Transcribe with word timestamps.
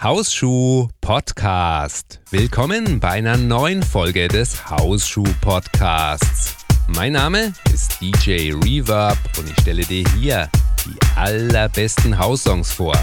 Hausschuh 0.00 0.86
Podcast. 1.00 2.20
Willkommen 2.30 3.00
bei 3.00 3.08
einer 3.08 3.36
neuen 3.36 3.82
Folge 3.82 4.28
des 4.28 4.70
Hausschuh 4.70 5.24
Podcasts. 5.40 6.54
Mein 6.86 7.14
Name 7.14 7.52
ist 7.74 8.00
DJ 8.00 8.52
Reverb 8.52 9.18
und 9.36 9.50
ich 9.50 9.60
stelle 9.60 9.82
dir 9.82 10.04
hier 10.16 10.48
die 10.86 10.96
allerbesten 11.16 12.16
Haussongs 12.16 12.70
vor. 12.70 12.94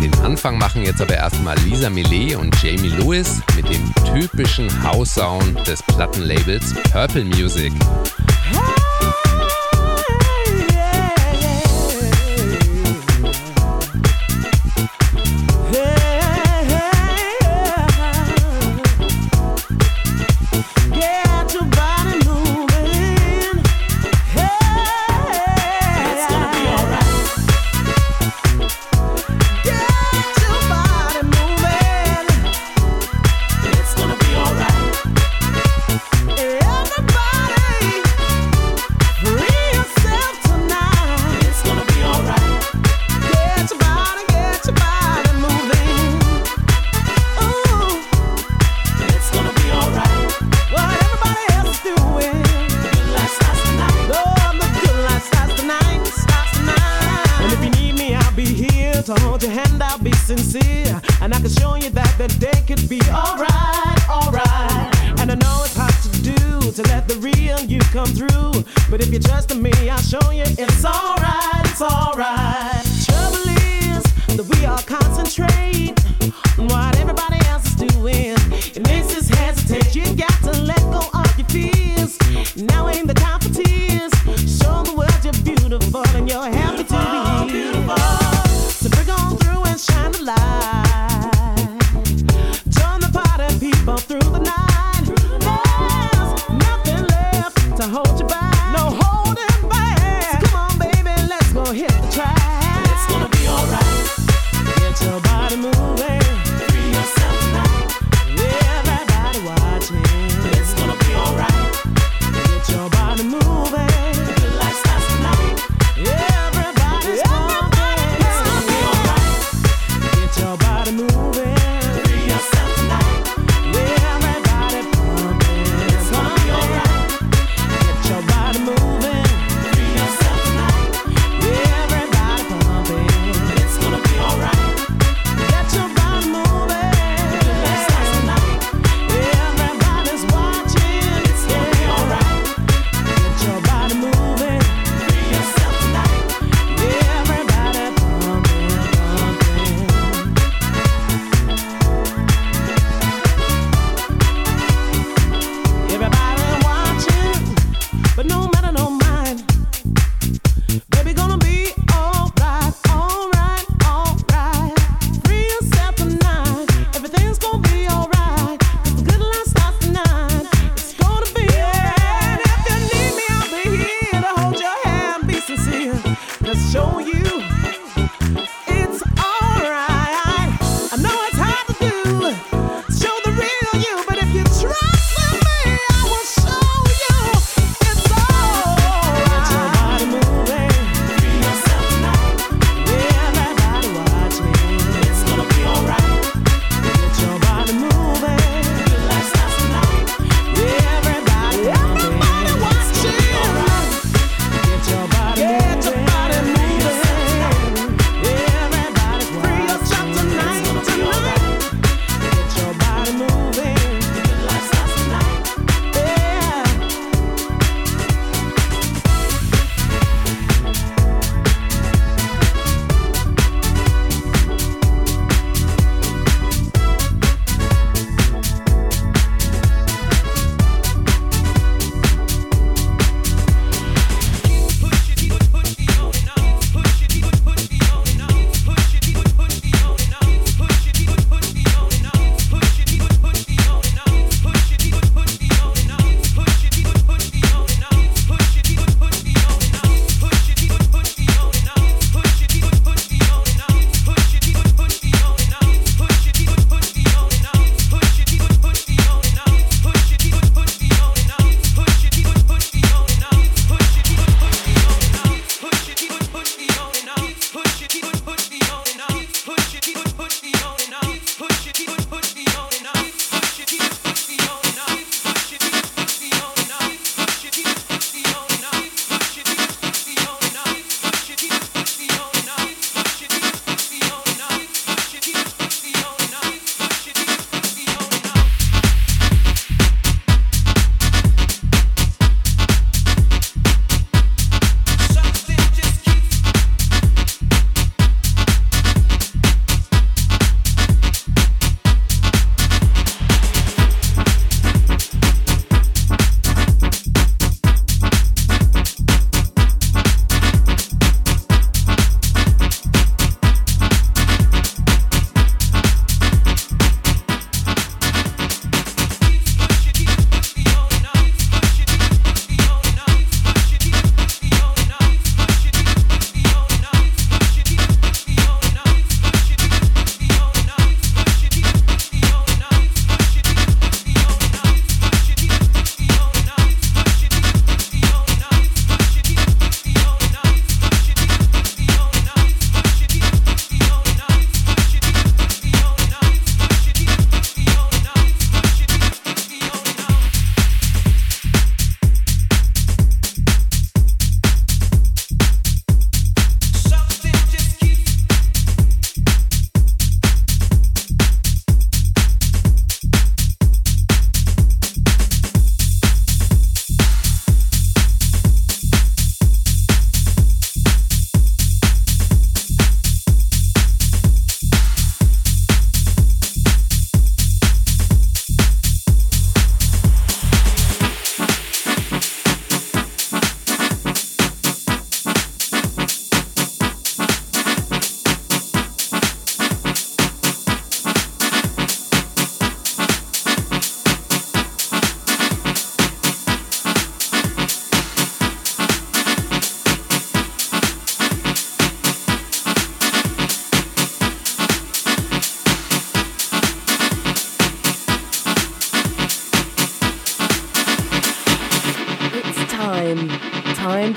Den 0.01 0.15
Anfang 0.23 0.57
machen 0.57 0.83
jetzt 0.83 0.99
aber 0.99 1.13
erstmal 1.13 1.55
Lisa 1.59 1.91
Millet 1.91 2.37
und 2.37 2.59
Jamie 2.63 2.89
Lewis 2.89 3.39
mit 3.55 3.69
dem 3.69 3.93
typischen 4.03 4.67
House-Sound 4.83 5.67
des 5.67 5.83
Plattenlabels 5.83 6.73
Purple 6.91 7.25
Music. 7.25 7.71
time. 8.51 8.80
So 59.11 59.19
hold 59.27 59.43
your 59.43 59.51
hand, 59.51 59.83
I'll 59.83 59.97
be 59.97 60.13
sincere. 60.13 61.01
And 61.19 61.33
I 61.33 61.39
can 61.41 61.49
show 61.49 61.75
you 61.75 61.89
that 61.89 62.17
the 62.17 62.29
day 62.39 62.63
could 62.65 62.87
be 62.87 63.01
alright, 63.09 64.09
alright. 64.09 65.19
And 65.19 65.29
I 65.29 65.35
know 65.35 65.63
it's 65.65 65.75
hard 65.75 65.93
to 66.03 66.21
do 66.23 66.71
to 66.71 66.81
let 66.83 67.09
the 67.09 67.15
real 67.15 67.59
you 67.59 67.79
come 67.91 68.05
through. 68.05 68.63
But 68.89 69.01
if 69.01 69.11
you 69.11 69.19
trust 69.19 69.51
in 69.51 69.61
me, 69.61 69.73
I'll 69.89 69.97
show 69.97 70.31
you 70.31 70.43
it's 70.47 70.85
alright, 70.85 71.65
it's 71.65 71.81
alright. 71.81 72.85
Trouble 73.03 73.49
is 73.83 74.01
that 74.37 74.47
we 74.47 74.65
all 74.65 74.77
concentrate 74.77 75.93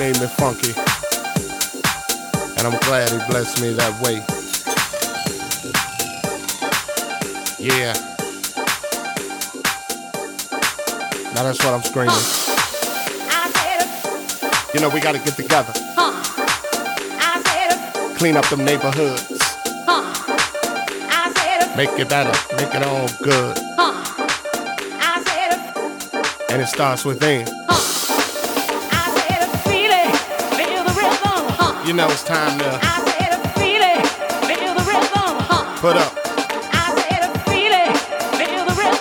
made 0.00 0.18
me 0.18 0.26
funky. 0.28 0.72
And 2.56 2.66
I'm 2.66 2.80
glad 2.80 3.10
he 3.10 3.18
blessed 3.30 3.60
me 3.60 3.74
that 3.74 3.92
way. 4.00 4.24
Yeah. 7.58 7.92
Now 11.34 11.42
that's 11.42 11.62
what 11.62 11.74
I'm 11.74 11.82
screaming. 11.82 12.16
You 14.72 14.80
know, 14.80 14.88
we 14.88 15.00
gotta 15.00 15.18
get 15.18 15.34
together. 15.36 15.74
Huh. 15.94 16.16
Clean 18.16 18.38
up 18.38 18.48
them 18.48 18.64
neighborhoods. 18.64 19.28
Huh. 19.86 21.76
Make 21.76 21.90
it 21.98 22.08
better, 22.08 22.32
make 22.56 22.74
it 22.74 22.82
all 22.82 23.06
good. 23.22 23.58
Huh. 23.76 23.92
And 26.48 26.62
it 26.62 26.68
starts 26.68 27.04
within. 27.04 27.59
You 31.86 31.94
know 31.94 32.10
it's 32.10 32.22
time 32.22 32.58
to 32.58 32.78
feel 33.58 33.80
it, 33.80 34.06
feel 34.46 34.74
Put 35.80 35.96
up. 35.96 36.12
I 36.72 36.92
say 36.94 37.08
it'll 37.16 37.32
feel 37.48 37.72
it'll 38.38 38.66
the 38.66 38.74
rhythm 38.76 39.00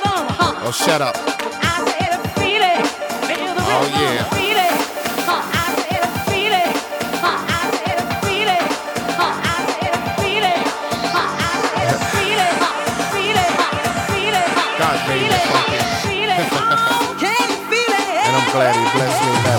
Oh, 0.66 0.72
shut 0.72 1.02
up. 1.02 1.16
I 1.18 1.20
said 1.92 2.14
a 2.16 2.18
feeling 2.40 2.86
feel 3.28 3.54
the 3.54 3.62
oh, 3.62 3.84
rhythm 3.84 3.94
oh, 3.94 4.02
yeah. 4.02 4.30
glad 18.52 18.76
he 18.76 18.82
blessed 18.98 19.24
me 19.26 19.59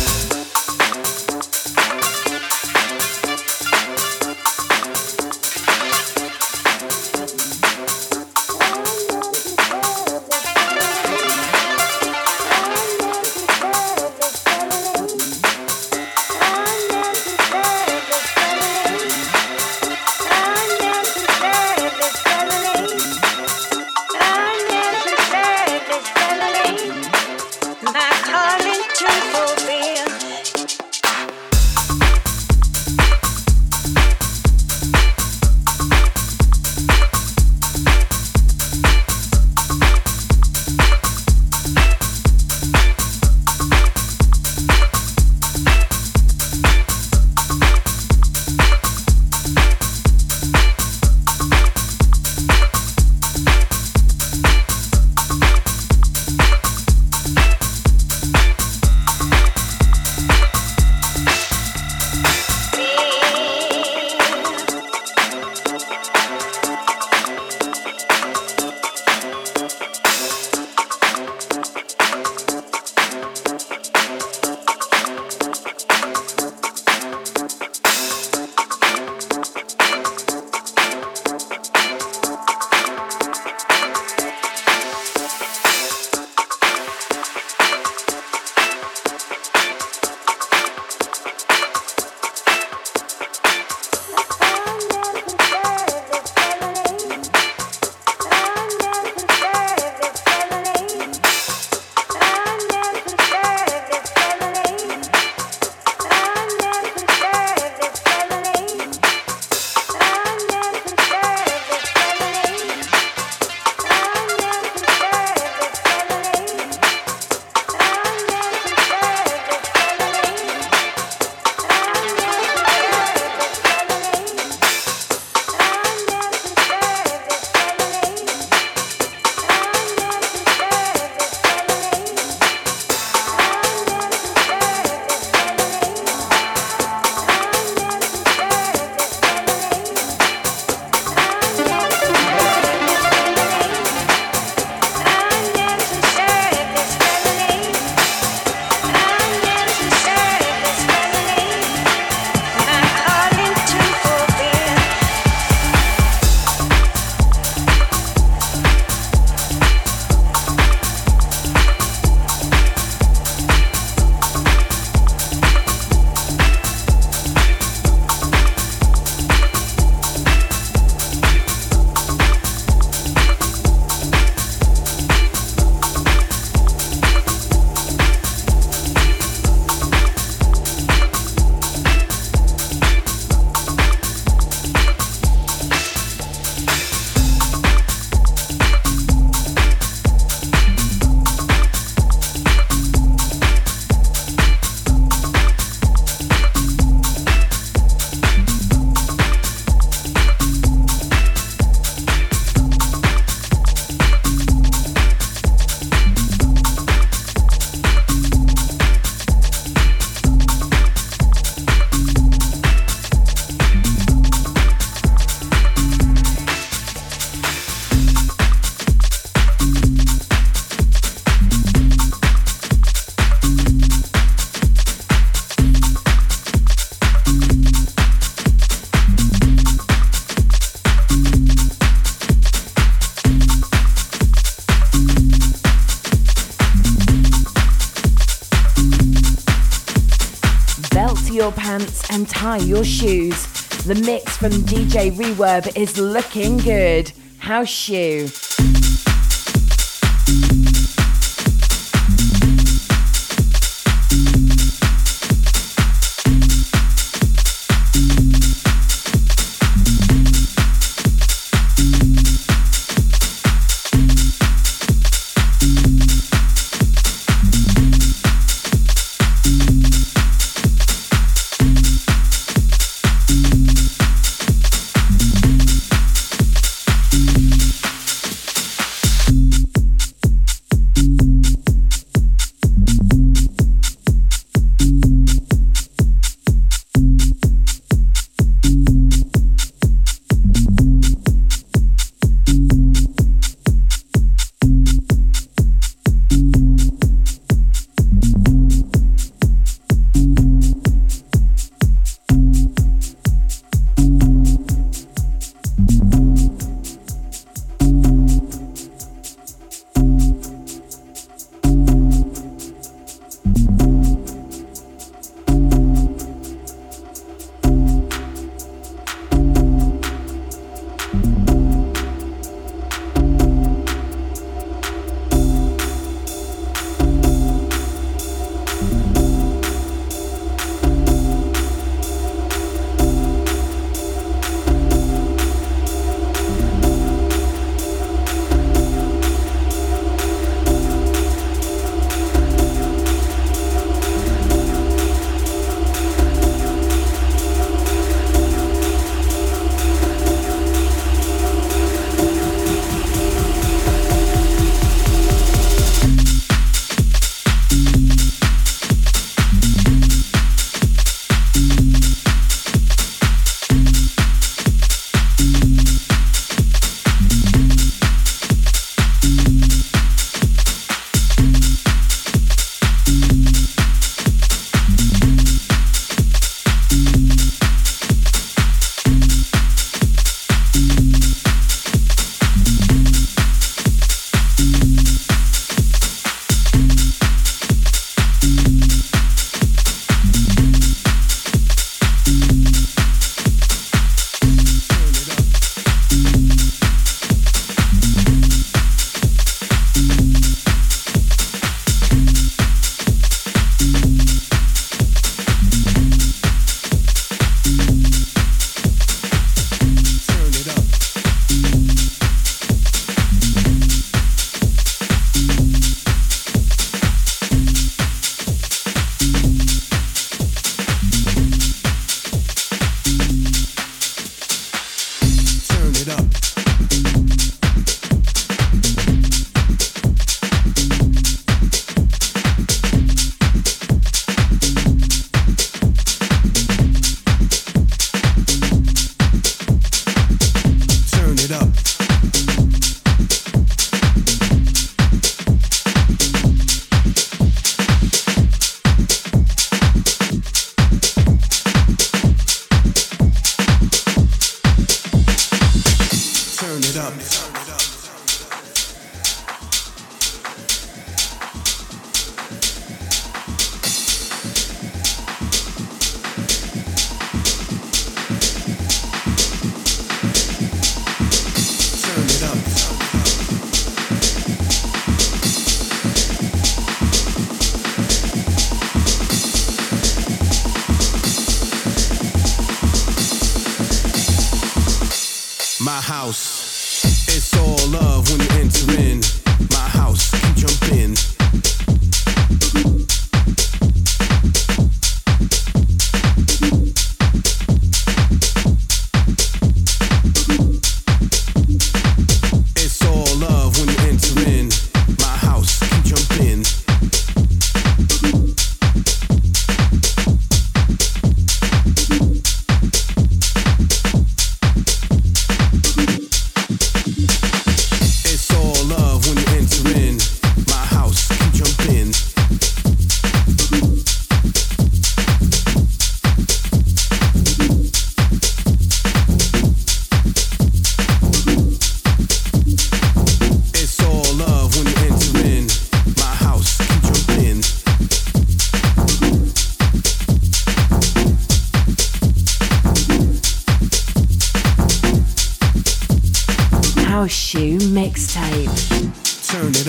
Tie 242.51 242.65
your 242.65 242.83
shoes. 242.83 243.45
The 243.85 243.95
mix 243.95 244.35
from 244.37 244.51
DJ 244.51 245.11
Reverb 245.11 245.77
is 245.77 245.97
looking 245.97 246.57
good. 246.57 247.11
House 247.39 247.69
shoe. 247.69 248.27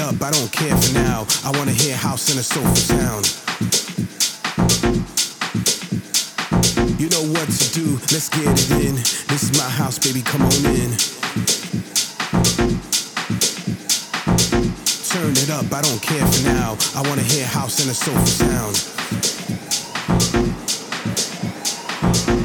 Up, 0.02 0.20
I 0.20 0.30
don't 0.30 0.50
care 0.50 0.76
for 0.76 0.94
now. 0.94 1.26
I 1.44 1.50
wanna 1.56 1.70
hear 1.70 1.94
house 1.94 2.32
in 2.32 2.38
a 2.38 2.42
soulful 2.42 2.74
sound. 2.74 3.24
You 6.98 7.08
know 7.08 7.24
what 7.32 7.48
to 7.48 7.66
do, 7.72 7.98
let's 8.10 8.28
get 8.28 8.46
it 8.46 8.70
in. 8.82 8.96
This 9.30 9.42
is 9.44 9.52
my 9.56 9.68
house, 9.68 9.98
baby, 9.98 10.22
come 10.22 10.42
on 10.42 10.52
in. 10.66 10.90
Turn 15.12 15.32
it 15.38 15.50
up, 15.50 15.70
I 15.72 15.80
don't 15.82 16.02
care 16.02 16.26
for 16.26 16.42
now. 16.48 16.76
I 16.96 17.02
wanna 17.08 17.22
hear 17.22 17.46
house 17.46 17.78
in 17.84 17.88
a 17.90 17.94
soulful 17.94 18.26
sound. 18.26 18.76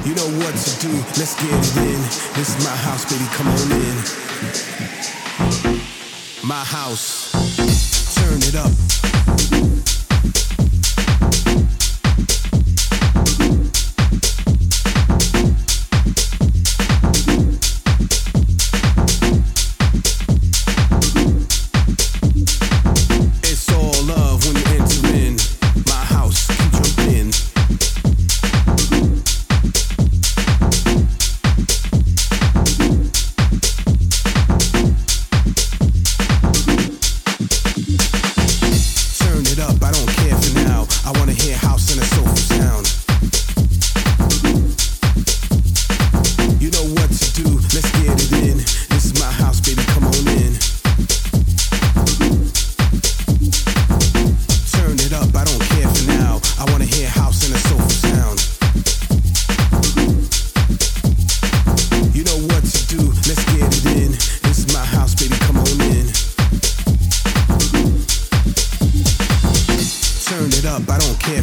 You 0.05 0.13
know 0.13 0.29
what 0.41 0.53
to 0.55 0.71
do, 0.85 0.93
let's 1.17 1.35
get 1.41 1.53
it 1.53 1.77
in. 1.77 1.99
This 2.37 2.49
is 2.53 2.63
my 2.63 2.75
house, 2.85 3.05
baby, 3.09 3.25
come 3.33 3.47
on 3.47 3.71
in. 3.71 3.97
My 6.47 6.63
house, 6.63 7.26
it 8.47 8.55
up. 8.55 9.06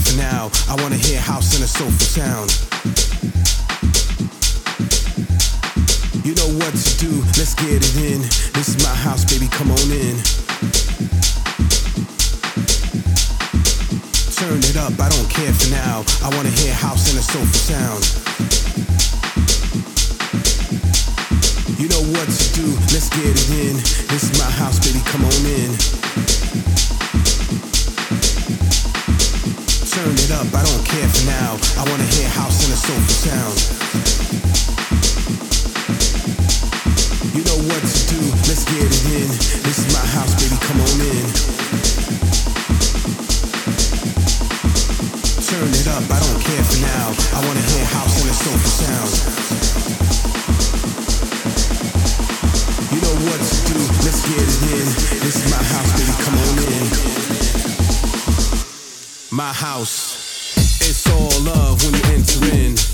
For 0.04 0.16
now. 0.16 0.50
I 0.68 0.80
wanna 0.82 0.96
hear 0.96 1.20
house 1.20 1.56
in 1.56 1.62
a 1.62 1.66
soulful 1.66 2.06
sound. 2.06 2.50
You 6.24 6.34
know 6.34 6.50
what 6.60 6.72
to 6.74 6.92
do, 6.98 7.12
let's 7.36 7.54
get 7.54 7.80
it 7.80 7.96
in. 7.96 8.20
This 8.52 8.68
is 8.68 8.78
my 8.82 8.94
house, 8.94 9.24
baby, 9.24 9.48
come 9.48 9.70
on 9.70 9.88
in. 9.92 10.16
Turn 14.36 14.60
it 14.60 14.76
up, 14.76 14.94
I 15.00 15.08
don't 15.08 15.30
care 15.30 15.52
for 15.52 15.70
now. 15.70 16.04
I 16.22 16.28
wanna 16.36 16.50
hear 16.50 16.74
house 16.74 17.12
in 17.12 17.18
a 17.18 17.22
soulful 17.22 17.60
sound. 17.60 18.02
You 21.78 21.88
know 21.88 22.04
what 22.12 22.28
to 22.28 22.46
do, 22.54 22.66
let's 22.92 23.08
get 23.08 23.32
it 23.32 23.50
in. 23.50 23.76
This 24.08 24.24
is 24.30 24.38
my 24.38 24.50
house, 24.50 24.78
baby, 24.80 25.00
come 25.04 25.24
on 25.24 25.44
in. 25.44 26.23
Turn 29.94 30.10
it 30.10 30.32
up, 30.32 30.50
I 30.50 30.58
don't 30.66 30.84
care 30.84 31.06
for 31.06 31.24
now. 31.24 31.54
I 31.78 31.86
wanna 31.88 32.02
hear 32.02 32.26
house 32.26 32.66
in 32.66 32.72
a 32.74 32.76
soulful 32.76 33.14
sound. 33.14 33.54
You 37.30 37.46
know 37.46 37.62
what 37.62 37.78
to 37.78 38.00
do, 38.10 38.18
let's 38.50 38.66
get 38.66 38.90
it 38.90 39.04
in. 39.14 39.30
This 39.62 39.78
is 39.78 39.94
my 39.94 40.02
house, 40.18 40.34
baby, 40.34 40.58
come 40.66 40.82
on 40.82 40.98
in. 40.98 41.26
Turn 45.46 45.70
it 45.70 45.86
up, 45.86 46.02
I 46.10 46.18
don't 46.26 46.42
care 46.42 46.64
for 46.66 46.80
now. 46.82 47.14
I 47.38 47.46
wanna 47.46 47.62
hear 47.62 47.86
house 47.94 48.18
in 48.18 48.26
a 48.26 48.34
soulful 48.34 48.74
sound. 48.74 49.14
You 52.90 52.98
know 52.98 53.14
what 53.30 53.38
to 53.38 53.56
do, 53.70 53.78
let's 54.02 54.26
get 54.26 54.42
it 54.42 54.58
in. 54.74 54.86
This 55.22 55.38
is 55.38 55.46
my 55.54 55.62
house, 55.62 55.90
baby, 55.94 56.18
come 56.18 56.33
My 59.34 59.52
house. 59.52 60.54
It's 60.80 61.10
all 61.10 61.44
love 61.44 61.82
when 61.82 61.94
you 61.94 62.02
enter 62.14 62.56
in. 62.56 62.93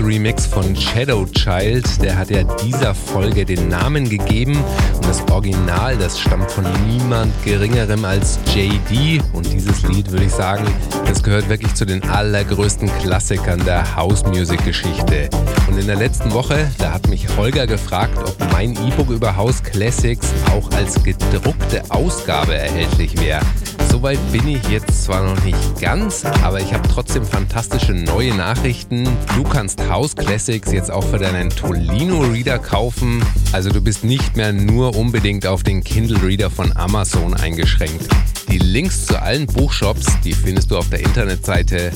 Remix 0.00 0.46
von 0.46 0.74
Shadow 0.76 1.26
Child. 1.26 2.02
Der 2.02 2.16
hat 2.16 2.30
ja 2.30 2.42
dieser 2.44 2.94
Folge 2.94 3.44
den 3.44 3.68
Namen 3.68 4.08
gegeben. 4.08 4.56
Und 4.94 5.04
das 5.06 5.22
Original, 5.30 5.96
das 5.96 6.18
stammt 6.18 6.50
von 6.50 6.64
niemand 6.86 7.32
Geringerem 7.44 8.04
als 8.04 8.38
JD. 8.54 9.22
Und 9.32 9.52
dieses 9.52 9.82
Lied, 9.82 10.10
würde 10.10 10.26
ich 10.26 10.32
sagen, 10.32 10.66
das 11.06 11.22
gehört 11.22 11.48
wirklich 11.48 11.74
zu 11.74 11.84
den 11.84 12.02
allergrößten 12.02 12.90
Klassikern 13.00 13.64
der 13.64 13.96
House 13.96 14.24
Music 14.24 14.64
Geschichte. 14.64 15.28
Und 15.68 15.78
in 15.78 15.86
der 15.86 15.96
letzten 15.96 16.32
Woche, 16.32 16.70
da 16.78 16.92
hat 16.92 17.08
mich 17.08 17.26
Holger 17.36 17.66
gefragt, 17.66 18.18
ob 18.18 18.52
mein 18.52 18.72
E-Book 18.72 19.10
über 19.10 19.36
House 19.36 19.62
Classics 19.62 20.32
auch 20.52 20.70
als 20.72 21.02
gedruckte 21.02 21.82
Ausgabe 21.90 22.54
erhältlich 22.54 23.20
wäre. 23.20 23.42
Soweit 23.90 24.18
bin 24.32 24.46
ich 24.48 24.62
jetzt 24.68 25.04
zwar 25.04 25.24
noch 25.24 25.44
nicht 25.44 25.80
ganz, 25.80 26.24
aber 26.42 26.60
ich 26.60 26.72
habe 26.72 26.86
trotzdem 26.88 27.24
fantastische 27.24 27.92
neue 27.92 28.34
Nachrichten. 28.34 29.08
Du 29.36 29.42
kannst 29.42 29.88
House 29.88 30.14
Classics 30.14 30.70
jetzt 30.72 30.90
auch 30.90 31.04
für 31.04 31.18
deinen 31.18 31.50
Tolino 31.50 32.20
Reader 32.20 32.58
kaufen. 32.58 33.24
Also 33.52 33.70
du 33.70 33.80
bist 33.80 34.04
nicht 34.04 34.36
mehr 34.36 34.52
nur 34.52 34.96
unbedingt 34.96 35.46
auf 35.46 35.62
den 35.62 35.82
Kindle 35.82 36.22
Reader 36.22 36.50
von 36.50 36.76
Amazon 36.76 37.34
eingeschränkt. 37.34 38.08
Die 38.50 38.58
Links 38.58 39.06
zu 39.06 39.20
allen 39.20 39.46
Buchshops, 39.46 40.06
die 40.24 40.32
findest 40.32 40.70
du 40.70 40.78
auf 40.78 40.88
der 40.88 41.00
Internetseite 41.00 41.92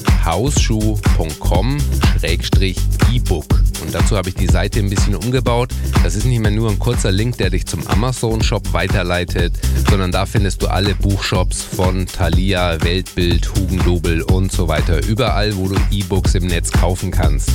hausschuh.com-ebook. 3.13 3.45
Und 3.83 3.95
dazu 3.95 4.17
habe 4.17 4.29
ich 4.29 4.35
die 4.37 4.47
Seite 4.47 4.79
ein 4.79 4.89
bisschen 4.89 5.15
umgebaut. 5.15 5.71
Das 6.03 6.15
ist 6.15 6.25
nicht 6.25 6.41
mehr 6.41 6.51
nur 6.51 6.71
ein 6.71 6.79
kurzer 6.79 7.11
Link, 7.11 7.37
der 7.39 7.51
dich 7.51 7.67
zum 7.67 7.87
Amazon-Shop 7.89 8.73
weiterleitet, 8.73 9.55
sondern 9.89 10.13
da 10.13 10.25
findest 10.25 10.63
du 10.63 10.69
alle 10.69 10.95
Buchshops 10.95 11.63
von 11.63 12.07
Thalia, 12.07 12.81
Weltbild, 12.83 13.53
Hugendubel 13.55 14.23
und 14.23 14.53
so 14.53 14.69
weiter. 14.69 15.05
Überall, 15.07 15.57
wo 15.57 15.69
du 15.69 15.77
E-Books 15.91 16.35
im 16.35 16.47
Netz 16.47 16.71
kaufen 16.71 17.11
kannst. 17.11 17.51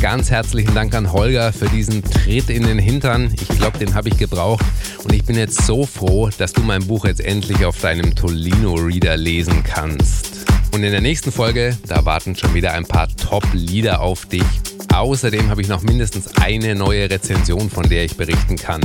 Ganz 0.00 0.30
herzlichen 0.30 0.74
Dank 0.74 0.94
an 0.94 1.12
Holger 1.12 1.52
für 1.52 1.68
diesen 1.68 2.02
Tritt 2.02 2.50
in 2.50 2.66
den 2.66 2.78
Hintern. 2.78 3.34
Ich 3.34 3.48
glaube, 3.48 3.78
den 3.78 3.94
habe 3.94 4.08
ich 4.08 4.18
gebraucht. 4.18 4.64
Und 5.04 5.12
ich 5.12 5.24
bin 5.24 5.36
jetzt 5.36 5.64
so 5.64 5.86
froh, 5.86 6.30
dass 6.38 6.52
du 6.52 6.62
mein 6.62 6.86
Buch 6.86 7.04
jetzt 7.06 7.20
endlich 7.20 7.64
auf 7.64 7.80
deinem 7.80 8.14
Tolino-Reader 8.14 9.16
lesen 9.16 9.62
kannst. 9.62 10.30
Und 10.72 10.84
in 10.84 10.92
der 10.92 11.00
nächsten 11.00 11.32
Folge, 11.32 11.76
da 11.88 12.04
warten 12.04 12.36
schon 12.36 12.54
wieder 12.54 12.72
ein 12.72 12.86
paar 12.86 13.08
Top-Lieder 13.16 14.00
auf 14.00 14.26
dich. 14.26 14.44
Außerdem 14.92 15.48
habe 15.48 15.62
ich 15.62 15.68
noch 15.68 15.82
mindestens 15.82 16.36
eine 16.36 16.74
neue 16.74 17.08
Rezension, 17.08 17.70
von 17.70 17.88
der 17.88 18.04
ich 18.04 18.16
berichten 18.16 18.56
kann. 18.56 18.80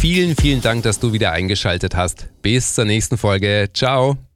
Vielen, 0.00 0.36
vielen 0.36 0.60
Dank, 0.60 0.82
dass 0.84 1.00
du 1.00 1.12
wieder 1.12 1.32
eingeschaltet 1.32 1.96
hast. 1.96 2.28
Bis 2.42 2.74
zur 2.74 2.84
nächsten 2.84 3.18
Folge. 3.18 3.68
Ciao. 3.72 4.27